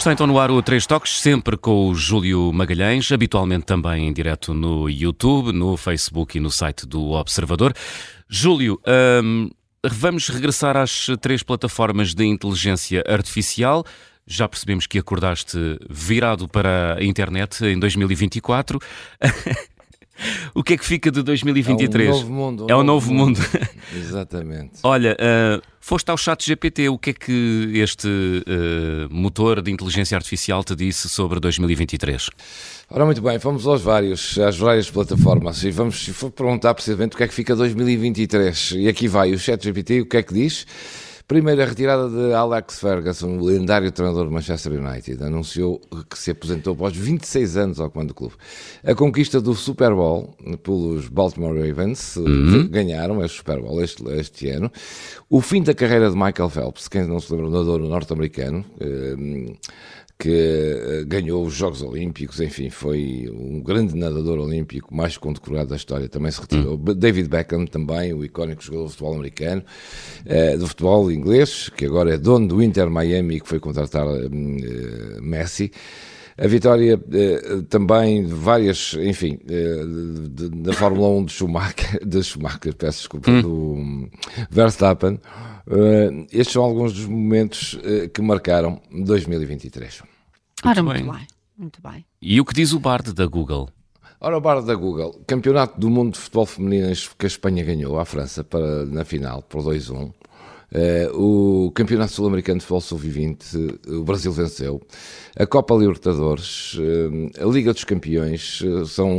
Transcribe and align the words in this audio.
Está 0.00 0.14
então 0.14 0.26
no 0.26 0.38
ar 0.38 0.50
o 0.50 0.62
Três 0.62 0.86
Toques, 0.86 1.20
sempre 1.20 1.58
com 1.58 1.90
o 1.90 1.94
Júlio 1.94 2.50
Magalhães, 2.54 3.12
habitualmente 3.12 3.66
também 3.66 4.08
em 4.08 4.12
direto 4.14 4.54
no 4.54 4.88
YouTube, 4.88 5.52
no 5.52 5.76
Facebook 5.76 6.38
e 6.38 6.40
no 6.40 6.50
site 6.50 6.86
do 6.86 7.10
Observador. 7.10 7.74
Júlio, 8.26 8.80
hum, 9.22 9.50
vamos 9.86 10.30
regressar 10.30 10.74
às 10.74 11.08
três 11.20 11.42
plataformas 11.42 12.14
de 12.14 12.24
inteligência 12.24 13.04
artificial. 13.06 13.84
Já 14.26 14.48
percebemos 14.48 14.86
que 14.86 14.98
acordaste 14.98 15.58
virado 15.90 16.48
para 16.48 16.96
a 16.98 17.04
internet 17.04 17.62
em 17.66 17.78
2024. 17.78 18.78
o 20.54 20.62
que 20.62 20.74
é 20.74 20.76
que 20.76 20.84
fica 20.84 21.10
de 21.10 21.22
2023? 21.22 22.08
É 22.08 22.10
um 22.10 22.14
novo 22.14 22.32
mundo. 22.32 22.64
Um 22.64 22.70
é 22.70 22.76
um 22.76 22.82
novo, 22.82 23.12
novo 23.12 23.14
mundo. 23.14 23.38
mundo. 23.38 23.68
Exatamente. 23.96 24.72
Olha, 24.82 25.16
uh, 25.16 25.62
foste 25.80 26.10
ao 26.10 26.16
chat 26.16 26.44
GPT, 26.44 26.88
o 26.88 26.98
que 26.98 27.10
é 27.10 27.12
que 27.12 27.72
este 27.74 28.08
uh, 28.08 29.12
motor 29.12 29.62
de 29.62 29.70
inteligência 29.70 30.16
artificial 30.16 30.62
te 30.62 30.74
disse 30.74 31.08
sobre 31.08 31.40
2023? 31.40 32.30
Ora, 32.90 33.04
muito 33.04 33.22
bem, 33.22 33.38
vamos 33.38 33.66
aos 33.66 33.82
vários, 33.82 34.38
às 34.38 34.58
várias 34.58 34.90
plataformas 34.90 35.62
e 35.62 35.70
vamos 35.70 36.10
perguntar 36.34 36.74
precisamente 36.74 37.14
o 37.14 37.16
que 37.16 37.24
é 37.24 37.28
que 37.28 37.34
fica 37.34 37.54
2023. 37.54 38.72
E 38.76 38.88
aqui 38.88 39.08
vai 39.08 39.32
o 39.32 39.38
chat 39.38 39.62
GPT, 39.62 40.02
o 40.02 40.06
que 40.06 40.16
é 40.16 40.22
que 40.22 40.34
diz? 40.34 40.66
Primeira 41.30 41.64
retirada 41.64 42.08
de 42.08 42.34
Alex 42.34 42.80
Ferguson, 42.80 43.38
o 43.38 43.44
lendário 43.44 43.92
treinador 43.92 44.24
do 44.24 44.32
Manchester 44.32 44.72
United, 44.72 45.22
anunciou 45.22 45.80
que 46.10 46.18
se 46.18 46.32
aposentou 46.32 46.72
após 46.72 46.96
26 46.96 47.56
anos 47.56 47.78
ao 47.78 47.88
comando 47.88 48.08
do 48.08 48.14
clube. 48.14 48.34
A 48.82 48.96
conquista 48.96 49.40
do 49.40 49.54
Super 49.54 49.94
Bowl 49.94 50.34
pelos 50.64 51.06
Baltimore 51.06 51.56
Ravens, 51.56 52.16
uhum. 52.16 52.66
ganharam 52.66 53.24
este 53.24 53.36
Super 53.36 53.60
Bowl 53.60 53.80
este, 53.80 54.02
este, 54.08 54.48
ano. 54.48 54.72
O 55.28 55.40
fim 55.40 55.62
da 55.62 55.72
carreira 55.72 56.10
de 56.10 56.16
Michael 56.16 56.50
Phelps, 56.50 56.88
quem 56.88 57.06
não 57.06 57.20
se 57.20 57.32
lembra, 57.32 57.48
nadador 57.48 57.78
norte-americano, 57.78 58.64
eh, 58.80 59.54
que 60.20 60.28
eh, 60.28 61.04
ganhou 61.06 61.46
os 61.46 61.54
Jogos 61.54 61.80
Olímpicos, 61.82 62.40
enfim, 62.40 62.68
foi 62.68 63.26
um 63.32 63.62
grande 63.62 63.96
nadador 63.96 64.38
olímpico, 64.38 64.94
mais 64.94 65.16
condecorado 65.16 65.70
da 65.70 65.76
história, 65.76 66.10
também 66.10 66.30
se 66.30 66.42
retirou. 66.42 66.74
Hum. 66.74 66.94
David 66.94 67.28
Beckham 67.28 67.64
também, 67.64 68.12
o 68.12 68.22
icónico 68.22 68.62
jogador 68.62 68.84
de 68.84 68.90
futebol 68.90 69.14
americano, 69.14 69.62
uh, 70.26 70.58
do 70.58 70.66
futebol 70.66 71.10
inglês, 71.10 71.70
que 71.70 71.86
agora 71.86 72.14
é 72.14 72.18
dono 72.18 72.46
do 72.46 72.62
Inter 72.62 72.90
Miami 72.90 73.36
e 73.36 73.40
que 73.40 73.48
foi 73.48 73.58
contratar 73.58 74.06
uh, 74.06 74.30
Messi. 75.22 75.72
A 76.38 76.46
vitória 76.46 76.98
eh, 77.12 77.62
também 77.68 78.24
de 78.24 78.32
várias, 78.32 78.96
enfim, 78.98 79.38
eh, 79.46 79.84
da 80.64 80.72
Fórmula 80.72 81.08
1 81.08 81.24
de 81.26 81.32
Schumacher, 81.32 82.00
de 82.02 82.22
Schumacher, 82.22 82.74
peço 82.74 83.00
desculpa, 83.00 83.30
hum. 83.30 83.42
do 83.42 84.10
Verstappen. 84.50 85.20
Uh, 85.70 86.26
estes 86.32 86.52
são 86.52 86.64
alguns 86.64 86.92
dos 86.92 87.06
momentos 87.06 87.74
uh, 87.74 88.08
que 88.12 88.20
marcaram 88.20 88.82
2023. 88.90 90.02
Ora, 90.64 90.82
muito, 90.82 91.04
muito 91.04 91.18
bem. 91.18 91.26
Muito 91.56 91.80
bem. 91.80 92.04
E 92.20 92.40
o 92.40 92.44
que 92.44 92.52
diz 92.52 92.72
o 92.72 92.80
Bard 92.80 93.12
da 93.12 93.24
Google? 93.26 93.68
Ora, 94.20 94.36
o 94.36 94.40
Bard 94.40 94.66
da 94.66 94.74
Google, 94.74 95.22
campeonato 95.26 95.78
do 95.78 95.88
mundo 95.88 96.14
de 96.14 96.18
futebol 96.18 96.44
feminino 96.44 96.92
que 97.16 97.24
a 97.24 97.28
Espanha 97.28 97.64
ganhou 97.64 98.00
à 98.00 98.04
França 98.04 98.42
para, 98.42 98.84
na 98.84 99.04
final, 99.04 99.42
por 99.42 99.62
2-1. 99.62 100.12
Uh, 100.72 101.66
o 101.66 101.70
Campeonato 101.72 102.12
Sul-Americano 102.12 102.60
de 102.60 102.64
Futebol 102.64 102.80
Sub-20, 102.80 103.88
o 103.88 104.04
Brasil 104.04 104.30
venceu. 104.30 104.80
A 105.36 105.44
Copa 105.44 105.74
Libertadores, 105.74 106.74
uh, 106.74 107.42
a 107.42 107.52
Liga 107.52 107.72
dos 107.72 107.82
Campeões, 107.82 108.60
uh, 108.60 108.86
são 108.86 109.10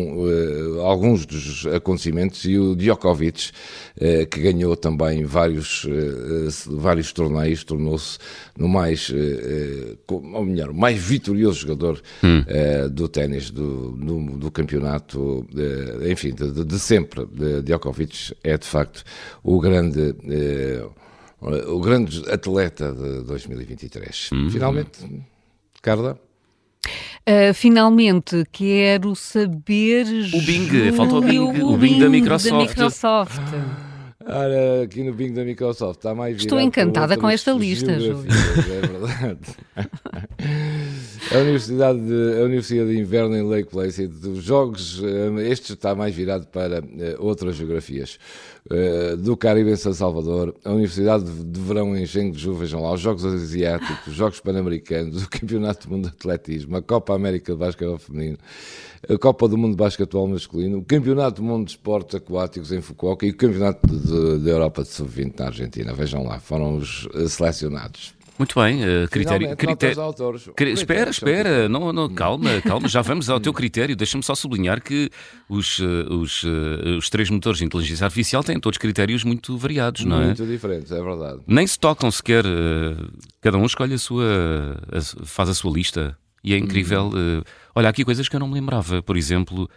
alguns 0.81 1.25
dos 1.25 1.65
acontecimentos. 1.67 2.45
E 2.45 2.57
o 2.57 2.73
Djokovic, 2.75 3.51
que 4.29 4.41
ganhou 4.41 4.75
também 4.75 5.25
vários, 5.25 5.85
vários 6.67 7.11
torneios, 7.11 7.63
tornou-se 7.63 8.17
no 8.57 8.67
mais, 8.67 9.11
ou 10.07 10.45
melhor, 10.45 10.73
mais 10.73 10.97
vitorioso 10.97 11.59
jogador 11.59 12.01
hum. 12.23 12.43
do 12.91 13.07
ténis 13.07 13.51
do, 13.51 13.91
do, 13.91 14.37
do, 14.37 14.51
campeonato, 14.51 15.45
enfim, 16.09 16.33
de, 16.33 16.63
de 16.63 16.79
sempre. 16.79 17.27
Djokovic 17.63 18.33
é 18.43 18.57
de 18.57 18.65
facto 18.65 19.03
o 19.43 19.59
grande 19.59 20.15
o 21.41 21.79
grande 21.79 22.23
atleta 22.29 22.93
de 22.93 23.23
2023. 23.23 24.29
Uhum. 24.31 24.49
Finalmente, 24.49 24.99
Carla? 25.81 26.19
Uh, 27.27 27.53
finalmente, 27.53 28.43
quero 28.51 29.15
saber. 29.15 30.05
O 30.33 30.41
Bing, 30.41 30.91
faltou 30.93 31.19
o 31.19 31.21
Bing, 31.21 31.39
o, 31.39 31.73
o 31.73 31.77
Bing, 31.77 31.93
Bing 31.93 31.99
da 31.99 32.09
Microsoft. 32.09 32.51
Da 32.51 32.57
Microsoft. 32.57 33.41
Ora, 34.23 34.83
aqui 34.83 35.03
no 35.03 35.13
Bing 35.13 35.33
da 35.33 35.43
Microsoft 35.43 35.97
está 35.97 36.13
mais 36.13 36.37
Estou 36.37 36.59
encantada 36.59 37.17
com 37.17 37.27
esta 37.27 37.51
lista, 37.53 37.99
Júlio. 37.99 38.25
É 38.29 38.87
verdade. 38.87 39.39
a, 41.33 41.37
Universidade 41.39 41.99
de, 41.99 42.41
a 42.41 42.43
Universidade 42.43 42.91
de 42.91 42.99
Inverno 42.99 43.35
em 43.35 43.43
Lake 43.43 43.69
Place, 43.69 44.07
dos 44.07 44.43
jogos, 44.43 45.01
eh, 45.03 45.49
este 45.49 45.73
está 45.73 45.95
mais 45.95 46.13
virado 46.13 46.47
para 46.47 46.77
eh, 46.77 47.15
outras 47.19 47.55
geografias. 47.55 48.19
Uh, 48.69 49.17
do 49.17 49.35
Caribe 49.35 49.71
em 49.71 49.75
São 49.75 49.91
Salvador, 49.91 50.55
a 50.63 50.69
Universidade 50.69 51.25
de 51.25 51.59
Verão 51.59 51.97
em 51.97 52.03
Engenho 52.03 52.31
vejam 52.53 52.83
lá, 52.83 52.93
os 52.93 53.01
Jogos 53.01 53.25
Asiáticos, 53.25 54.05
os 54.05 54.13
Jogos 54.13 54.39
Pan-Americanos, 54.39 55.23
o 55.23 55.27
Campeonato 55.29 55.87
do 55.87 55.95
Mundo 55.95 56.03
de 56.03 56.15
Atletismo, 56.15 56.77
a 56.77 56.81
Copa 56.81 57.15
América 57.15 57.53
de 57.53 57.57
Basquetebol 57.57 57.97
Feminino, 57.97 58.37
a 59.09 59.17
Copa 59.17 59.47
do 59.47 59.57
Mundo 59.57 59.71
de 59.71 59.77
Basquetebol 59.77 60.27
Masculino, 60.27 60.77
o 60.77 60.85
Campeonato 60.85 61.41
do 61.41 61.47
Mundo 61.47 61.65
de 61.65 61.71
Esportes 61.71 62.13
Aquáticos 62.13 62.71
em 62.71 62.81
Fukuoka 62.81 63.25
e 63.25 63.31
o 63.31 63.35
Campeonato 63.35 63.87
da 64.37 64.51
Europa 64.51 64.83
de 64.83 64.89
Sub-20 64.89 65.39
na 65.39 65.45
Argentina. 65.47 65.93
Vejam 65.93 66.23
lá, 66.23 66.39
foram 66.39 66.77
os 66.77 67.07
selecionados. 67.29 68.13
Muito 68.41 68.59
bem, 68.59 68.81
uh, 68.83 69.07
critério. 69.07 69.55
critério 69.55 70.01
autores, 70.01 70.49
cri 70.55 70.71
espera, 70.71 71.11
espera, 71.11 71.69
não, 71.69 71.93
não, 71.93 72.09
calma, 72.09 72.59
calma, 72.65 72.87
já 72.87 73.03
vamos 73.03 73.29
ao 73.29 73.39
teu 73.39 73.53
critério. 73.53 73.95
Deixa-me 73.95 74.23
só 74.23 74.33
sublinhar 74.33 74.81
que 74.81 75.11
os, 75.47 75.77
uh, 75.77 75.83
os, 76.09 76.41
uh, 76.41 76.97
os 76.97 77.07
três 77.07 77.29
motores 77.29 77.59
de 77.59 77.65
inteligência 77.65 78.03
artificial 78.03 78.43
têm 78.43 78.59
todos 78.59 78.79
critérios 78.79 79.23
muito 79.23 79.55
variados, 79.59 80.05
não 80.05 80.19
é? 80.19 80.25
Muito 80.25 80.43
diferentes, 80.43 80.91
é 80.91 81.03
verdade. 81.03 81.39
Nem 81.45 81.67
se 81.67 81.77
tocam 81.79 82.09
sequer, 82.09 82.43
cada 83.41 83.59
um 83.59 83.65
escolhe 83.67 83.93
a 83.93 83.99
sua, 83.99 84.25
faz 85.23 85.47
a 85.47 85.53
sua 85.53 85.71
lista. 85.71 86.17
E 86.43 86.55
é 86.55 86.57
incrível. 86.57 87.11
Hum. 87.13 87.43
olha, 87.75 87.89
aqui 87.89 88.03
coisas 88.03 88.27
que 88.27 88.35
eu 88.35 88.39
não 88.39 88.47
me 88.47 88.55
lembrava, 88.55 89.03
por 89.03 89.15
exemplo. 89.15 89.69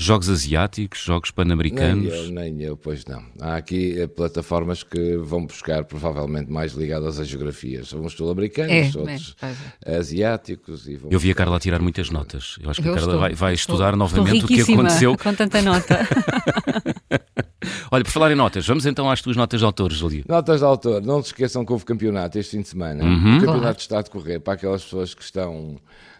Jogos 0.00 0.28
asiáticos, 0.28 1.00
jogos 1.00 1.32
pan-americanos? 1.32 2.04
Nem 2.04 2.24
eu, 2.24 2.30
nem 2.30 2.62
eu, 2.62 2.76
pois 2.76 3.04
não. 3.04 3.20
Há 3.40 3.56
aqui 3.56 4.00
eh, 4.00 4.06
plataformas 4.06 4.84
que 4.84 5.16
vão 5.16 5.44
buscar 5.44 5.84
provavelmente 5.84 6.52
mais 6.52 6.72
ligadas 6.72 7.18
às 7.18 7.26
geografias. 7.26 7.92
Uns 7.92 8.12
sul-americanos, 8.12 8.72
é, 8.72 8.96
outros 8.96 9.36
é, 9.84 9.96
asiáticos. 9.96 10.86
E 10.86 11.00
eu 11.10 11.18
vi 11.18 11.32
a 11.32 11.34
Carla 11.34 11.58
tirar 11.58 11.80
muitas 11.80 12.10
notas. 12.10 12.56
Eu 12.62 12.70
acho 12.70 12.80
que 12.80 12.86
eu 12.86 12.92
a 12.92 12.94
Carla 12.94 13.08
estou, 13.08 13.20
vai, 13.20 13.34
vai 13.34 13.54
estou, 13.54 13.74
estudar 13.74 13.96
novamente 13.96 14.44
o 14.44 14.46
que 14.46 14.60
aconteceu. 14.60 15.16
Com 15.18 15.34
tanta 15.34 15.60
nota. 15.62 15.98
Olha, 17.90 18.04
por 18.04 18.10
falar 18.10 18.30
em 18.32 18.34
notas, 18.34 18.66
vamos 18.66 18.86
então 18.86 19.10
às 19.10 19.20
tuas 19.20 19.36
notas 19.36 19.60
de 19.60 19.66
autor, 19.66 19.92
Júlio. 19.92 20.24
Notas 20.28 20.60
de 20.60 20.64
autor. 20.64 21.02
Não 21.02 21.22
se 21.22 21.28
esqueçam 21.28 21.64
que 21.64 21.72
houve 21.72 21.84
campeonato 21.84 22.38
este 22.38 22.56
fim 22.56 22.62
de 22.62 22.68
semana. 22.68 23.04
Uhum. 23.04 23.36
O 23.36 23.40
campeonato 23.40 23.60
claro. 23.60 23.78
está 23.78 23.98
a 23.98 24.02
decorrer 24.02 24.40
para 24.40 24.54
aquelas 24.54 24.84
pessoas 24.84 25.14
que 25.14 25.22
estão 25.22 25.78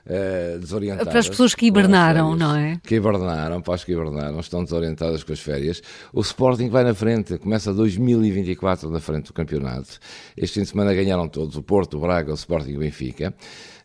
uh, 0.08 0.58
desorientadas. 0.58 1.08
Para 1.08 1.18
as 1.18 1.28
pessoas 1.28 1.54
que 1.54 1.66
hibernaram, 1.66 2.34
não 2.34 2.56
é? 2.56 2.80
Que 2.82 2.96
hibernaram, 2.96 3.60
para 3.60 3.74
as 3.74 3.84
que 3.84 3.92
hibernaram, 3.92 4.40
estão 4.40 4.64
desorientadas 4.64 5.22
com 5.22 5.32
as 5.32 5.40
férias. 5.40 5.82
O 6.12 6.20
Sporting 6.20 6.68
vai 6.68 6.84
na 6.84 6.94
frente, 6.94 7.38
começa 7.38 7.72
2024 7.72 8.90
na 8.90 9.00
frente 9.00 9.26
do 9.26 9.32
campeonato. 9.32 9.98
Este 10.36 10.54
fim 10.54 10.62
de 10.62 10.68
semana 10.68 10.94
ganharam 10.94 11.28
todos, 11.28 11.56
o 11.56 11.62
Porto, 11.62 11.98
o 11.98 12.00
Braga, 12.00 12.30
o 12.30 12.34
Sporting 12.34 12.70
e 12.70 12.76
o 12.76 12.80
Benfica. 12.80 13.34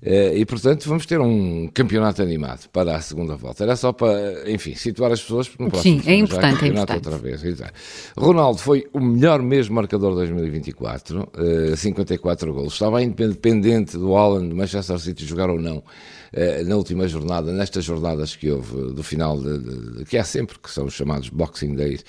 Uh, 0.01 0.35
e, 0.35 0.45
portanto, 0.45 0.85
vamos 0.89 1.05
ter 1.05 1.19
um 1.21 1.69
campeonato 1.73 2.21
animado 2.21 2.67
para 2.73 2.97
a 2.97 3.01
segunda 3.01 3.37
volta. 3.37 3.63
Era 3.63 3.75
só 3.77 3.93
para, 3.93 4.51
enfim, 4.51 4.75
situar 4.75 5.13
as 5.13 5.21
pessoas 5.21 5.49
no 5.57 5.69
próximo 5.69 6.01
Sim, 6.01 6.09
é 6.09 6.15
importante, 6.15 6.65
é 6.65 6.67
importante. 6.67 7.07
outra 7.07 7.17
vez. 7.17 7.41
Exato. 7.53 7.73
Ronaldo 8.17 8.59
foi 8.59 8.87
o 8.91 8.99
melhor 8.99 9.41
mesmo 9.41 9.75
marcador 9.75 10.11
de 10.11 10.17
2024, 10.17 11.29
uh, 11.73 11.77
54 11.77 12.53
golos. 12.53 12.73
Estava 12.73 13.01
independente 13.01 13.97
do 13.97 14.09
Holland, 14.09 14.49
do 14.49 14.55
Manchester 14.55 14.99
City 14.99 15.25
jogar 15.25 15.49
ou 15.49 15.59
não 15.59 15.77
uh, 15.77 16.65
na 16.67 16.75
última 16.75 17.07
jornada, 17.07 17.51
nestas 17.51 17.85
jornadas 17.85 18.35
que 18.35 18.51
houve 18.51 18.93
do 18.93 19.03
final, 19.03 19.39
de, 19.39 19.59
de, 19.59 19.97
de, 19.97 20.05
que 20.05 20.17
há 20.17 20.23
sempre, 20.23 20.57
que 20.59 20.69
são 20.69 20.85
os 20.85 20.93
chamados 20.93 21.29
Boxing 21.29 21.75
Days 21.75 22.03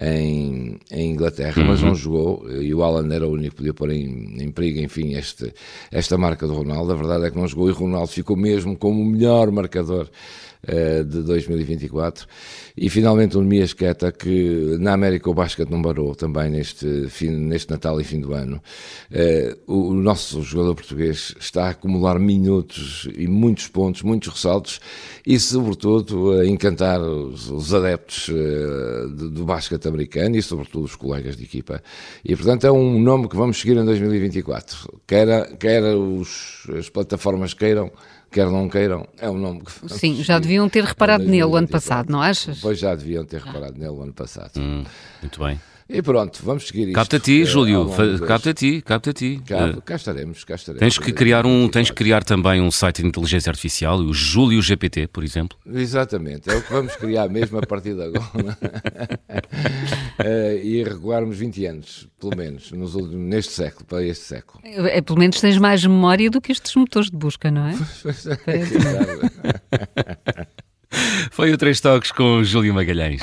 em, 0.00 0.78
em 0.90 1.12
Inglaterra, 1.12 1.62
uhum. 1.62 1.68
mas 1.68 1.82
não 1.82 1.94
jogou 1.94 2.50
e 2.50 2.74
o 2.74 2.82
Alan 2.82 3.12
era 3.14 3.26
o 3.26 3.32
único 3.32 3.50
que 3.50 3.56
podia 3.56 3.74
pôr 3.74 3.90
em, 3.90 4.42
em 4.42 4.50
perigo, 4.50 4.80
enfim, 4.80 5.14
este, 5.14 5.52
esta 5.90 6.18
marca 6.18 6.46
do 6.46 6.54
Ronaldo. 6.54 6.92
A 6.92 6.96
verdade 6.96 7.26
é 7.26 7.30
que 7.30 7.36
não 7.36 7.46
jogou 7.46 7.68
e 7.68 7.72
Ronaldo 7.72 8.08
ficou 8.08 8.36
mesmo 8.36 8.76
como 8.76 9.00
o 9.00 9.04
melhor 9.04 9.50
marcador 9.50 10.08
de 11.04 11.22
2024. 11.22 12.26
E 12.76 12.90
finalmente 12.90 13.36
o 13.38 13.40
Nemias 13.40 13.72
Queta, 13.72 14.12
que 14.12 14.76
na 14.78 14.92
América 14.92 15.30
o 15.30 15.34
basquete 15.34 15.70
não 15.70 15.80
parou 15.80 16.14
também 16.14 16.50
neste, 16.50 17.08
fim, 17.08 17.30
neste 17.30 17.70
Natal 17.70 18.00
e 18.00 18.04
fim 18.04 18.20
do 18.20 18.34
ano. 18.34 18.60
Uh, 19.10 19.90
o, 19.90 19.94
nosso 19.94 20.42
jogador 20.42 20.74
português 20.74 21.34
está 21.40 21.66
a 21.66 21.70
acumular 21.70 22.18
minutos 22.18 23.08
e 23.16 23.26
muitos 23.26 23.68
pontos, 23.68 24.02
muitos 24.02 24.28
ressaltos 24.28 24.80
e, 25.26 25.38
sobretudo, 25.40 26.32
a 26.32 26.46
encantar 26.46 27.00
os, 27.00 27.50
os 27.50 27.72
adeptos 27.72 28.28
do, 28.28 29.30
do 29.30 29.44
basquete 29.44 29.88
americano 29.88 30.36
e, 30.36 30.42
sobretudo, 30.42 30.84
os 30.84 30.96
colegas 30.96 31.36
de 31.36 31.44
equipa. 31.44 31.82
E, 32.24 32.36
portanto, 32.36 32.66
é 32.66 32.72
um 32.72 33.00
nome 33.00 33.28
que 33.28 33.36
vamos 33.36 33.58
seguir 33.58 33.76
em 33.76 33.84
2024. 33.84 35.00
Quer, 35.06 35.56
quer 35.56 35.82
os, 35.94 36.66
as 36.76 36.88
plataformas 36.90 37.54
queiram 37.54 37.90
quer 38.30 38.50
não 38.50 38.68
queiram, 38.68 39.06
é 39.18 39.30
um 39.30 39.38
nome 39.38 39.62
que. 39.62 39.88
Sim, 39.88 40.22
já 40.22 40.38
deviam 40.38 40.68
ter 40.68 40.84
reparado 40.84 41.24
nele 41.24 41.44
o 41.44 41.56
ano 41.56 41.68
passado, 41.68 42.10
não 42.10 42.20
achas? 42.20 42.60
Pois 42.60 42.78
já 42.78 42.94
deviam 42.94 43.24
ter 43.24 43.40
reparado 43.40 43.78
nele 43.78 43.90
o 43.90 44.02
ano 44.02 44.12
passado. 44.12 44.58
Hum, 44.58 44.84
muito 45.22 45.42
bem. 45.42 45.60
E 45.88 46.02
pronto, 46.02 46.40
vamos 46.42 46.66
seguir 46.66 46.88
isto. 46.88 46.94
Capta 46.94 47.20
ti, 47.20 47.42
eh, 47.42 47.44
Júlio, 47.44 47.88
capta 48.26 48.52
ti, 48.52 48.82
capta 48.82 49.12
ti. 49.12 49.40
Cá, 49.46 49.72
cá, 49.84 49.94
estaremos, 49.94 50.42
cá 50.42 50.56
estaremos. 50.56 50.80
Tens 50.80 50.98
que 50.98 51.12
criar 51.12 51.46
um, 51.46 51.68
tens 51.68 51.90
que 51.90 51.96
criar 51.96 52.24
também 52.24 52.60
um 52.60 52.72
site 52.72 53.02
de 53.02 53.08
inteligência 53.08 53.50
artificial, 53.50 54.00
o 54.00 54.12
Júlio 54.12 54.60
GPT, 54.60 55.06
por 55.06 55.22
exemplo. 55.22 55.56
Exatamente, 55.64 56.50
é 56.50 56.56
o 56.56 56.62
que 56.62 56.72
vamos 56.72 56.96
criar 56.96 57.28
mesmo 57.28 57.58
a 57.58 57.62
partir 57.62 57.94
de 57.94 58.02
agora. 58.02 58.58
e 60.64 60.82
regularmos 60.82 61.38
20 61.38 61.66
anos, 61.66 62.08
pelo 62.20 62.36
menos, 62.36 62.72
nos 62.72 62.96
neste 63.12 63.52
século, 63.52 63.86
para 63.86 64.02
este 64.02 64.24
século. 64.24 64.60
É, 64.64 65.00
pelo 65.00 65.20
menos 65.20 65.40
tens 65.40 65.56
mais 65.56 65.84
memória 65.84 66.28
do 66.28 66.40
que 66.40 66.50
estes 66.50 66.74
motores 66.74 67.10
de 67.10 67.16
busca, 67.16 67.48
não 67.48 67.68
é? 67.68 67.74
é 68.50 68.64
Foi 71.30 71.52
o 71.52 71.58
Três 71.58 71.80
Toques 71.80 72.10
com 72.10 72.38
o 72.38 72.44
Júlio 72.44 72.74
Magalhães. 72.74 73.22